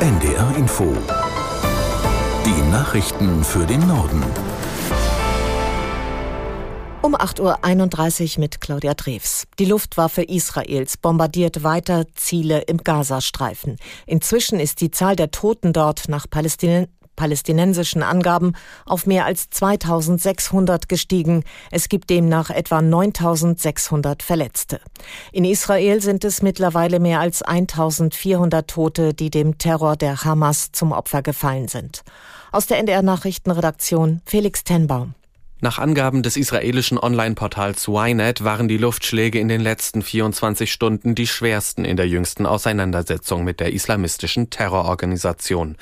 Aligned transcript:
NDR 0.00 0.54
Info. 0.56 0.96
Die 2.46 2.70
Nachrichten 2.70 3.42
für 3.42 3.66
den 3.66 3.84
Norden. 3.88 4.22
Um 7.02 7.16
8.31 7.16 8.36
Uhr 8.36 8.40
mit 8.40 8.60
Claudia 8.60 8.94
Drews. 8.94 9.48
Die 9.58 9.64
Luftwaffe 9.64 10.22
Israels 10.22 10.98
bombardiert 10.98 11.64
weiter 11.64 12.04
Ziele 12.14 12.60
im 12.60 12.76
Gazastreifen. 12.76 13.76
Inzwischen 14.06 14.60
ist 14.60 14.80
die 14.82 14.92
Zahl 14.92 15.16
der 15.16 15.32
Toten 15.32 15.72
dort 15.72 16.08
nach 16.08 16.30
Palästin 16.30 16.86
palästinensischen 17.18 18.02
Angaben 18.02 18.54
auf 18.86 19.04
mehr 19.04 19.26
als 19.26 19.50
2600 19.50 20.88
gestiegen. 20.88 21.44
Es 21.70 21.90
gibt 21.90 22.08
demnach 22.08 22.48
etwa 22.48 22.80
9600 22.80 24.22
Verletzte. 24.22 24.80
In 25.32 25.44
Israel 25.44 26.00
sind 26.00 26.24
es 26.24 26.40
mittlerweile 26.40 27.00
mehr 27.00 27.20
als 27.20 27.42
1400 27.42 28.70
Tote, 28.70 29.12
die 29.12 29.30
dem 29.30 29.58
Terror 29.58 29.96
der 29.96 30.24
Hamas 30.24 30.70
zum 30.72 30.92
Opfer 30.92 31.22
gefallen 31.22 31.68
sind. 31.68 32.04
Aus 32.52 32.66
der 32.66 32.78
NDR 32.78 33.02
Nachrichtenredaktion 33.02 34.22
Felix 34.24 34.64
Tenbaum. 34.64 35.17
Nach 35.60 35.80
Angaben 35.80 36.22
des 36.22 36.36
israelischen 36.36 36.98
Online-Portals 36.98 37.88
Ynet 37.88 38.44
waren 38.44 38.68
die 38.68 38.76
Luftschläge 38.76 39.40
in 39.40 39.48
den 39.48 39.60
letzten 39.60 40.02
24 40.02 40.70
Stunden 40.70 41.16
die 41.16 41.26
schwersten 41.26 41.84
in 41.84 41.96
der 41.96 42.06
jüngsten 42.06 42.46
Auseinandersetzung 42.46 43.42
mit 43.42 43.58
der 43.58 43.72
islamistischen 43.72 44.50
Terrororganisation. 44.50 45.74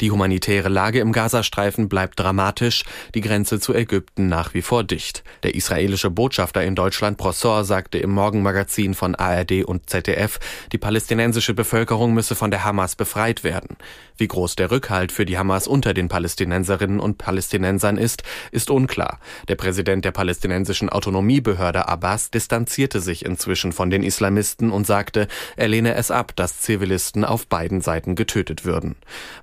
Die 0.00 0.10
humanitäre 0.10 0.68
Lage 0.68 0.98
im 0.98 1.12
Gazastreifen 1.12 1.88
bleibt 1.88 2.18
dramatisch, 2.18 2.82
die 3.14 3.20
Grenze 3.20 3.60
zu 3.60 3.72
Ägypten 3.72 4.26
nach 4.26 4.52
wie 4.52 4.62
vor 4.62 4.82
dicht. 4.82 5.22
Der 5.44 5.54
israelische 5.54 6.10
Botschafter 6.10 6.64
in 6.64 6.74
Deutschland 6.74 7.16
Prosor 7.16 7.64
sagte 7.64 7.98
im 7.98 8.10
Morgenmagazin 8.10 8.94
von 8.94 9.14
ARD 9.14 9.64
und 9.64 9.88
ZDF, 9.88 10.40
die 10.72 10.78
palästinensische 10.78 11.54
Bevölkerung 11.54 12.14
müsse 12.14 12.34
von 12.34 12.50
der 12.50 12.64
Hamas 12.64 12.96
befreit 12.96 13.44
werden. 13.44 13.76
Wie 14.16 14.26
groß 14.26 14.56
der 14.56 14.72
Rückhalt 14.72 15.12
für 15.12 15.24
die 15.24 15.38
Hamas 15.38 15.68
unter 15.68 15.94
den 15.94 16.08
Palästinenserinnen 16.08 16.98
und 16.98 17.16
Palästinensern 17.16 17.96
ist, 17.96 18.24
ist 18.50 18.70
unklar. 18.70 19.19
Der 19.48 19.56
Präsident 19.56 20.04
der 20.04 20.12
palästinensischen 20.12 20.88
Autonomiebehörde 20.88 21.88
Abbas 21.88 22.30
distanzierte 22.30 23.00
sich 23.00 23.24
inzwischen 23.24 23.72
von 23.72 23.90
den 23.90 24.02
Islamisten 24.02 24.70
und 24.70 24.86
sagte, 24.86 25.28
er 25.56 25.68
lehne 25.68 25.94
es 25.94 26.10
ab, 26.10 26.34
dass 26.36 26.60
Zivilisten 26.60 27.24
auf 27.24 27.46
beiden 27.46 27.80
Seiten 27.80 28.14
getötet 28.14 28.64
würden. 28.64 28.96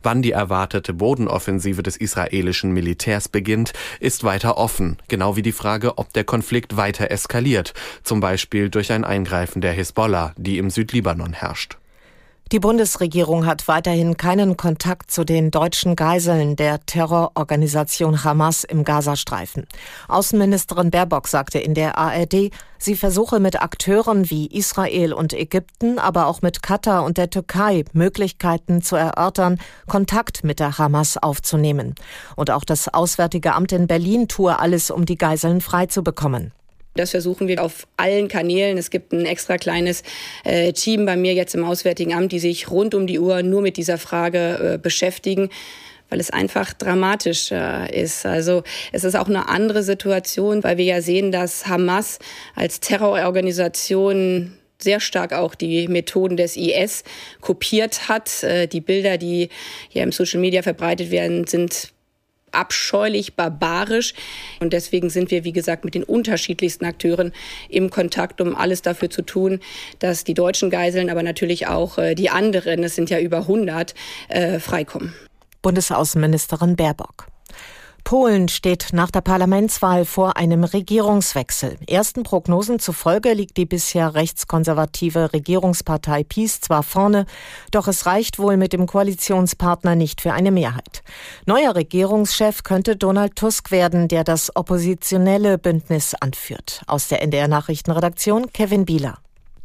Wann 0.03 0.22
die 0.22 0.31
erwartete 0.31 0.94
Bodenoffensive 0.94 1.83
des 1.83 1.98
israelischen 1.98 2.72
Militärs 2.72 3.30
beginnt, 3.30 3.73
ist 4.00 4.23
weiter 4.23 4.58
offen, 4.58 4.98
genau 5.08 5.36
wie 5.36 5.42
die 5.42 5.52
Frage, 5.52 5.98
ob 5.98 6.14
der 6.14 6.23
Konflikt 6.23 6.78
weiter 6.78 7.11
eskaliert, 7.11 7.73
zum 8.03 8.20
Beispiel 8.20 8.70
durch 8.70 8.92
ein 8.92 9.03
Eingreifen 9.03 9.61
der 9.61 9.73
Hisbollah, 9.73 10.33
die 10.38 10.58
im 10.58 10.70
Südlibanon 10.70 11.33
herrscht. 11.33 11.78
Die 12.53 12.61
Bundesregierung 12.61 13.45
hat 13.45 13.67
weiterhin 13.67 14.15
keinen 14.15 14.55
Kontakt 14.55 15.11
zu 15.11 15.25
den 15.25 15.51
deutschen 15.51 15.97
Geiseln 15.97 16.55
der 16.55 16.79
Terrororganisation 16.85 18.23
Hamas 18.23 18.63
im 18.63 18.85
Gazastreifen. 18.85 19.67
Außenministerin 20.07 20.89
Baerbock 20.89 21.27
sagte 21.27 21.59
in 21.59 21.73
der 21.73 21.97
ARD, 21.97 22.51
sie 22.77 22.95
versuche 22.95 23.41
mit 23.41 23.61
Akteuren 23.61 24.29
wie 24.29 24.47
Israel 24.47 25.11
und 25.11 25.33
Ägypten, 25.33 25.99
aber 25.99 26.27
auch 26.27 26.41
mit 26.41 26.63
Katar 26.63 27.03
und 27.03 27.17
der 27.17 27.29
Türkei 27.29 27.83
Möglichkeiten 27.91 28.81
zu 28.81 28.95
erörtern, 28.95 29.59
Kontakt 29.85 30.45
mit 30.45 30.61
der 30.61 30.77
Hamas 30.77 31.17
aufzunehmen. 31.17 31.95
Und 32.37 32.49
auch 32.49 32.63
das 32.63 32.87
Auswärtige 32.87 33.55
Amt 33.55 33.73
in 33.73 33.87
Berlin 33.87 34.29
tue 34.29 34.57
alles, 34.57 34.89
um 34.89 35.05
die 35.05 35.17
Geiseln 35.17 35.59
freizubekommen. 35.59 36.53
Das 36.97 37.11
versuchen 37.11 37.47
wir 37.47 37.63
auf 37.63 37.87
allen 37.95 38.27
Kanälen. 38.27 38.77
Es 38.77 38.89
gibt 38.89 39.13
ein 39.13 39.25
extra 39.25 39.57
kleines 39.57 40.03
äh, 40.43 40.73
Team 40.73 41.05
bei 41.05 41.15
mir 41.15 41.33
jetzt 41.33 41.55
im 41.55 41.63
Auswärtigen 41.63 42.13
Amt, 42.13 42.31
die 42.31 42.39
sich 42.39 42.69
rund 42.69 42.93
um 42.95 43.07
die 43.07 43.19
Uhr 43.19 43.43
nur 43.43 43.61
mit 43.61 43.77
dieser 43.77 43.97
Frage 43.97 44.73
äh, 44.73 44.77
beschäftigen 44.77 45.49
weil 46.09 46.19
es 46.19 46.31
einfach 46.31 46.73
dramatisch 46.73 47.51
äh, 47.51 48.01
ist. 48.01 48.25
Also 48.25 48.63
es 48.91 49.03
ist 49.03 49.15
auch 49.15 49.27
eine 49.27 49.49
andere 49.49 49.83
Situation, 49.83 50.63
weil 50.63 50.77
wir 50.77 50.86
ja 50.86 51.02
sehen, 51.02 51.31
dass 51.31 51.67
Hamas 51.67 52.19
als 52.55 52.80
Terrororganisation 52.80 54.57
sehr 54.80 54.99
stark 54.99 55.33
auch 55.33 55.55
die 55.55 55.87
Methoden 55.87 56.37
des 56.37 56.55
IS 56.55 57.03
kopiert 57.41 58.07
hat. 58.09 58.43
Äh, 58.43 58.67
die 58.67 58.81
Bilder, 58.81 59.17
die 59.17 59.49
hier 59.89 60.03
im 60.03 60.11
Social 60.11 60.39
Media 60.39 60.61
verbreitet 60.61 61.11
werden, 61.11 61.47
sind 61.47 61.91
abscheulich, 62.57 63.35
barbarisch. 63.35 64.13
Und 64.59 64.73
deswegen 64.73 65.09
sind 65.09 65.31
wir, 65.31 65.43
wie 65.43 65.53
gesagt, 65.53 65.85
mit 65.85 65.95
den 65.95 66.03
unterschiedlichsten 66.03 66.85
Akteuren 66.85 67.31
im 67.69 67.89
Kontakt, 67.89 68.41
um 68.41 68.55
alles 68.55 68.81
dafür 68.81 69.09
zu 69.09 69.21
tun, 69.21 69.59
dass 69.99 70.23
die 70.23 70.33
deutschen 70.33 70.69
Geiseln, 70.69 71.09
aber 71.09 71.23
natürlich 71.23 71.67
auch 71.67 71.97
äh, 71.97 72.15
die 72.15 72.29
anderen, 72.29 72.83
es 72.83 72.95
sind 72.95 73.09
ja 73.09 73.19
über 73.19 73.37
100, 73.39 73.93
äh, 74.29 74.59
freikommen. 74.59 75.13
Bundesaußenministerin 75.61 76.75
Baerbock. 76.75 77.27
Polen 78.07 78.47
steht 78.47 78.93
nach 78.93 79.11
der 79.11 79.19
Parlamentswahl 79.19 80.05
vor 80.05 80.37
einem 80.37 80.63
Regierungswechsel. 80.63 81.75
Ersten 81.89 82.23
Prognosen 82.23 82.79
zufolge 82.79 83.33
liegt 83.33 83.57
die 83.57 83.65
bisher 83.65 84.15
rechtskonservative 84.15 85.33
Regierungspartei 85.33 86.23
PiS 86.23 86.61
zwar 86.61 86.83
vorne, 86.83 87.25
doch 87.71 87.89
es 87.89 88.05
reicht 88.05 88.39
wohl 88.39 88.55
mit 88.55 88.71
dem 88.71 88.87
Koalitionspartner 88.87 89.95
nicht 89.95 90.21
für 90.21 90.31
eine 90.31 90.51
Mehrheit. 90.51 91.03
Neuer 91.45 91.75
Regierungschef 91.75 92.63
könnte 92.63 92.95
Donald 92.95 93.35
Tusk 93.35 93.71
werden, 93.71 94.07
der 94.07 94.23
das 94.23 94.55
oppositionelle 94.55 95.57
Bündnis 95.57 96.15
anführt. 96.15 96.83
Aus 96.87 97.09
der 97.09 97.21
NDR 97.21 97.49
Nachrichtenredaktion 97.49 98.53
Kevin 98.53 98.85
Bieler. 98.85 99.17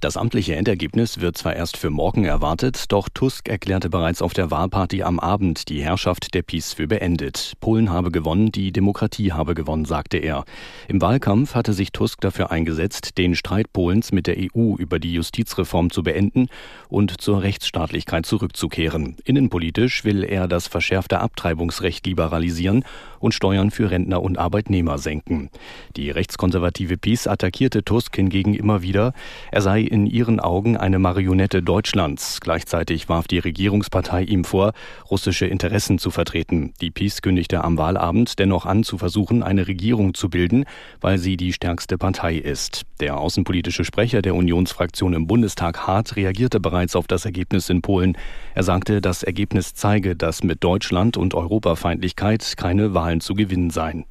Das 0.02 0.16
amtliche 0.16 0.56
Endergebnis 0.56 1.20
wird 1.20 1.38
zwar 1.38 1.54
erst 1.54 1.76
für 1.76 1.88
morgen 1.88 2.24
erwartet, 2.24 2.86
doch 2.88 3.08
Tusk 3.08 3.48
erklärte 3.48 3.88
bereits 3.88 4.20
auf 4.20 4.32
der 4.32 4.50
Wahlparty 4.50 5.04
am 5.04 5.20
Abend 5.20 5.68
die 5.68 5.80
Herrschaft 5.80 6.34
der 6.34 6.42
PiS 6.42 6.72
für 6.72 6.88
beendet. 6.88 7.52
Polen 7.60 7.88
habe 7.88 8.10
gewonnen, 8.10 8.50
die 8.50 8.72
Demokratie 8.72 9.30
habe 9.30 9.54
gewonnen, 9.54 9.84
sagte 9.84 10.16
er. 10.16 10.44
Im 10.88 11.00
Wahlkampf 11.00 11.54
hatte 11.54 11.72
sich 11.72 11.92
Tusk 11.92 12.20
dafür 12.20 12.50
eingesetzt, 12.50 13.16
den 13.16 13.36
Streit 13.36 13.72
Polens 13.72 14.10
mit 14.10 14.26
der 14.26 14.38
EU 14.38 14.74
über 14.74 14.98
die 14.98 15.12
Justizreform 15.12 15.92
zu 15.92 16.02
beenden 16.02 16.48
und 16.88 17.20
zur 17.20 17.42
Rechtsstaatlichkeit 17.42 18.26
zurückzukehren. 18.26 19.14
Innenpolitisch 19.24 20.04
will 20.04 20.24
er 20.24 20.48
das 20.48 20.66
verschärfte 20.66 21.20
Abtreibungsrecht 21.20 22.04
liberalisieren 22.08 22.84
und 23.20 23.34
Steuern 23.34 23.70
für 23.70 23.92
Rentner 23.92 24.20
und 24.20 24.36
Arbeitnehmer 24.36 24.98
senken. 24.98 25.48
Die 25.96 26.10
rechtskonservative 26.10 26.96
PiS 26.96 27.28
attackierte 27.28 27.84
Tusk 27.84 28.16
hingegen 28.16 28.54
immer 28.54 28.82
wieder. 28.82 29.12
Er 29.52 29.62
sei 29.62 29.91
in 29.92 30.06
ihren 30.06 30.40
Augen 30.40 30.78
eine 30.78 30.98
Marionette 30.98 31.62
Deutschlands. 31.62 32.40
Gleichzeitig 32.40 33.10
warf 33.10 33.28
die 33.28 33.38
Regierungspartei 33.38 34.22
ihm 34.22 34.44
vor, 34.44 34.72
russische 35.10 35.44
Interessen 35.44 35.98
zu 35.98 36.10
vertreten. 36.10 36.72
Die 36.80 36.90
PiS 36.90 37.20
kündigte 37.20 37.62
am 37.62 37.76
Wahlabend 37.76 38.38
dennoch 38.38 38.64
an, 38.64 38.84
zu 38.84 38.96
versuchen, 38.96 39.42
eine 39.42 39.68
Regierung 39.68 40.14
zu 40.14 40.30
bilden, 40.30 40.64
weil 41.02 41.18
sie 41.18 41.36
die 41.36 41.52
stärkste 41.52 41.98
Partei 41.98 42.36
ist. 42.36 42.84
Der 43.00 43.18
außenpolitische 43.18 43.84
Sprecher 43.84 44.22
der 44.22 44.34
Unionsfraktion 44.34 45.12
im 45.12 45.26
Bundestag 45.26 45.86
Hart 45.86 46.16
reagierte 46.16 46.58
bereits 46.58 46.96
auf 46.96 47.06
das 47.06 47.26
Ergebnis 47.26 47.68
in 47.68 47.82
Polen. 47.82 48.16
Er 48.54 48.62
sagte, 48.62 49.02
das 49.02 49.22
Ergebnis 49.22 49.74
zeige, 49.74 50.16
dass 50.16 50.42
mit 50.42 50.64
Deutschland 50.64 51.18
und 51.18 51.34
Europafeindlichkeit 51.34 52.54
keine 52.56 52.94
Wahlen 52.94 53.20
zu 53.20 53.34
gewinnen 53.34 53.68
seien. 53.68 54.06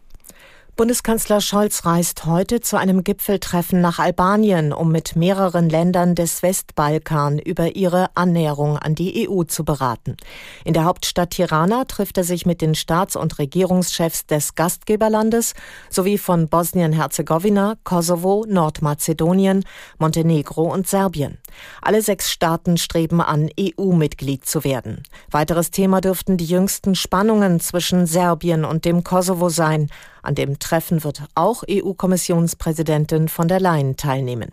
Bundeskanzler 0.81 1.41
Scholz 1.41 1.85
reist 1.85 2.25
heute 2.25 2.59
zu 2.59 2.75
einem 2.75 3.03
Gipfeltreffen 3.03 3.81
nach 3.81 3.99
Albanien, 3.99 4.73
um 4.73 4.91
mit 4.91 5.15
mehreren 5.15 5.69
Ländern 5.69 6.15
des 6.15 6.41
Westbalkan 6.41 7.37
über 7.37 7.75
ihre 7.75 8.07
Annäherung 8.15 8.79
an 8.79 8.95
die 8.95 9.29
EU 9.29 9.43
zu 9.43 9.63
beraten. 9.63 10.17
In 10.65 10.73
der 10.73 10.85
Hauptstadt 10.85 11.29
Tirana 11.29 11.85
trifft 11.85 12.17
er 12.17 12.23
sich 12.23 12.47
mit 12.47 12.61
den 12.61 12.73
Staats- 12.73 13.15
und 13.15 13.37
Regierungschefs 13.37 14.25
des 14.25 14.55
Gastgeberlandes 14.55 15.53
sowie 15.91 16.17
von 16.17 16.49
Bosnien-Herzegowina, 16.49 17.75
Kosovo, 17.83 18.43
Nordmazedonien, 18.49 19.63
Montenegro 19.99 20.63
und 20.63 20.87
Serbien. 20.87 21.37
Alle 21.83 22.01
sechs 22.01 22.31
Staaten 22.31 22.77
streben 22.77 23.21
an, 23.21 23.51
EU-Mitglied 23.59 24.45
zu 24.45 24.63
werden. 24.63 25.03
Weiteres 25.29 25.69
Thema 25.69 26.01
dürften 26.01 26.37
die 26.37 26.45
jüngsten 26.45 26.95
Spannungen 26.95 27.59
zwischen 27.59 28.07
Serbien 28.07 28.65
und 28.65 28.85
dem 28.85 29.03
Kosovo 29.03 29.49
sein. 29.49 29.91
An 30.23 30.35
dem 30.35 30.59
Treffen 30.71 31.03
wird 31.03 31.23
auch 31.35 31.63
EU-Kommissionspräsidentin 31.69 33.27
von 33.27 33.49
der 33.49 33.59
Leyen 33.59 33.97
teilnehmen. 33.97 34.51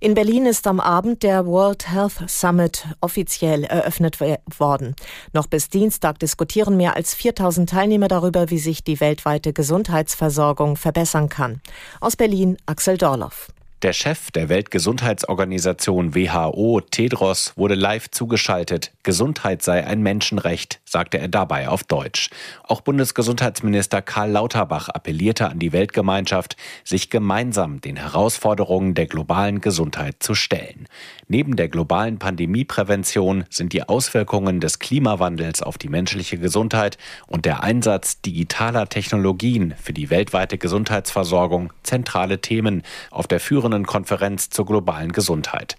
In 0.00 0.14
Berlin 0.14 0.46
ist 0.46 0.66
am 0.66 0.80
Abend 0.80 1.22
der 1.22 1.44
World 1.44 1.92
Health 1.92 2.30
Summit 2.30 2.86
offiziell 3.02 3.64
eröffnet 3.64 4.20
worden. 4.20 4.96
Noch 5.34 5.48
bis 5.48 5.68
Dienstag 5.68 6.18
diskutieren 6.18 6.78
mehr 6.78 6.96
als 6.96 7.12
4000 7.12 7.68
Teilnehmer 7.68 8.08
darüber, 8.08 8.48
wie 8.48 8.58
sich 8.58 8.84
die 8.84 9.00
weltweite 9.00 9.52
Gesundheitsversorgung 9.52 10.76
verbessern 10.76 11.28
kann. 11.28 11.60
Aus 12.00 12.16
Berlin 12.16 12.56
Axel 12.64 12.96
Dorloff. 12.96 13.48
Der 13.82 13.92
Chef 13.92 14.30
der 14.30 14.48
Weltgesundheitsorganisation 14.48 16.14
WHO, 16.14 16.80
Tedros, 16.82 17.52
wurde 17.56 17.74
live 17.74 18.12
zugeschaltet. 18.12 18.92
Gesundheit 19.02 19.62
sei 19.62 19.84
ein 19.84 20.04
Menschenrecht, 20.04 20.80
sagte 20.84 21.18
er 21.18 21.26
dabei 21.26 21.68
auf 21.68 21.82
Deutsch. 21.82 22.30
Auch 22.62 22.82
Bundesgesundheitsminister 22.82 24.00
Karl 24.00 24.30
Lauterbach 24.30 24.88
appellierte 24.88 25.48
an 25.48 25.58
die 25.58 25.72
Weltgemeinschaft, 25.72 26.56
sich 26.84 27.10
gemeinsam 27.10 27.80
den 27.80 27.96
Herausforderungen 27.96 28.94
der 28.94 29.06
globalen 29.06 29.60
Gesundheit 29.60 30.14
zu 30.20 30.36
stellen. 30.36 30.86
Neben 31.26 31.56
der 31.56 31.68
globalen 31.68 32.20
Pandemieprävention 32.20 33.46
sind 33.50 33.72
die 33.72 33.82
Auswirkungen 33.82 34.60
des 34.60 34.78
Klimawandels 34.78 35.60
auf 35.60 35.76
die 35.76 35.88
menschliche 35.88 36.38
Gesundheit 36.38 36.98
und 37.26 37.46
der 37.46 37.64
Einsatz 37.64 38.20
digitaler 38.20 38.88
Technologien 38.88 39.74
für 39.82 39.92
die 39.92 40.08
weltweite 40.08 40.56
Gesundheitsversorgung 40.56 41.72
zentrale 41.82 42.40
Themen 42.40 42.84
auf 43.10 43.26
der 43.26 43.40
führenden 43.40 43.71
Konferenz 43.80 44.50
zur 44.50 44.66
globalen 44.66 45.12
Gesundheit. 45.12 45.76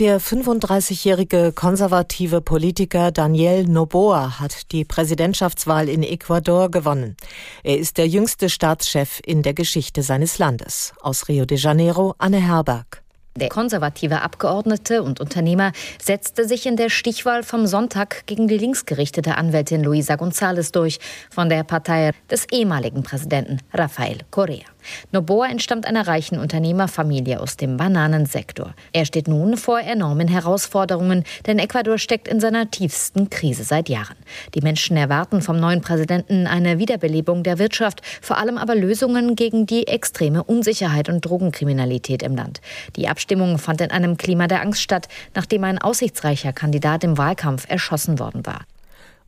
Der 0.00 0.20
35-jährige 0.20 1.52
konservative 1.52 2.40
Politiker 2.40 3.12
Daniel 3.12 3.64
Noboa 3.64 4.40
hat 4.40 4.72
die 4.72 4.84
Präsidentschaftswahl 4.84 5.88
in 5.88 6.02
Ecuador 6.02 6.68
gewonnen. 6.68 7.16
Er 7.62 7.78
ist 7.78 7.96
der 7.96 8.08
jüngste 8.08 8.48
Staatschef 8.48 9.20
in 9.24 9.42
der 9.42 9.54
Geschichte 9.54 10.02
seines 10.02 10.38
Landes. 10.38 10.94
Aus 11.00 11.28
Rio 11.28 11.44
de 11.44 11.56
Janeiro, 11.58 12.16
Anne 12.18 12.44
Herberg. 12.44 13.04
Der 13.36 13.48
konservative 13.48 14.22
Abgeordnete 14.22 15.04
und 15.04 15.20
Unternehmer 15.20 15.70
setzte 16.02 16.48
sich 16.48 16.66
in 16.66 16.76
der 16.76 16.88
Stichwahl 16.88 17.44
vom 17.44 17.68
Sonntag 17.68 18.26
gegen 18.26 18.48
die 18.48 18.58
linksgerichtete 18.58 19.36
Anwältin 19.36 19.84
Luisa 19.84 20.14
González 20.14 20.72
durch 20.72 20.98
von 21.30 21.48
der 21.48 21.62
Partei 21.62 22.10
des 22.28 22.46
ehemaligen 22.50 23.04
Präsidenten 23.04 23.58
Rafael 23.72 24.18
Correa. 24.32 24.73
Noboa 25.12 25.48
entstammt 25.48 25.86
einer 25.86 26.06
reichen 26.06 26.38
Unternehmerfamilie 26.38 27.40
aus 27.40 27.56
dem 27.56 27.76
Bananensektor. 27.76 28.74
Er 28.92 29.04
steht 29.04 29.28
nun 29.28 29.56
vor 29.56 29.80
enormen 29.80 30.28
Herausforderungen, 30.28 31.24
denn 31.46 31.58
Ecuador 31.58 31.98
steckt 31.98 32.28
in 32.28 32.40
seiner 32.40 32.70
tiefsten 32.70 33.30
Krise 33.30 33.64
seit 33.64 33.88
Jahren. 33.88 34.16
Die 34.54 34.60
Menschen 34.60 34.96
erwarten 34.96 35.42
vom 35.42 35.58
neuen 35.58 35.80
Präsidenten 35.80 36.46
eine 36.46 36.78
Wiederbelebung 36.78 37.42
der 37.42 37.58
Wirtschaft, 37.58 38.02
vor 38.20 38.38
allem 38.38 38.58
aber 38.58 38.74
Lösungen 38.74 39.36
gegen 39.36 39.66
die 39.66 39.86
extreme 39.86 40.44
Unsicherheit 40.44 41.08
und 41.08 41.24
Drogenkriminalität 41.24 42.22
im 42.22 42.34
Land. 42.34 42.60
Die 42.96 43.08
Abstimmung 43.08 43.58
fand 43.58 43.80
in 43.80 43.90
einem 43.90 44.16
Klima 44.16 44.46
der 44.46 44.60
Angst 44.62 44.82
statt, 44.82 45.08
nachdem 45.34 45.64
ein 45.64 45.78
aussichtsreicher 45.78 46.52
Kandidat 46.52 47.04
im 47.04 47.18
Wahlkampf 47.18 47.66
erschossen 47.68 48.18
worden 48.18 48.46
war. 48.46 48.62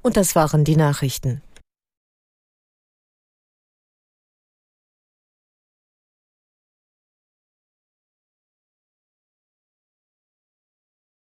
Und 0.03 0.17
das 0.17 0.37
waren 0.37 0.65
die 0.65 0.77
Nachrichten. 0.77 1.43